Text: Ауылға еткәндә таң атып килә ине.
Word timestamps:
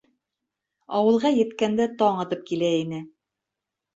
Ауылға 0.99 1.31
еткәндә 1.33 1.85
таң 2.01 2.21
атып 2.23 2.41
килә 2.47 2.71
ине. 2.79 3.03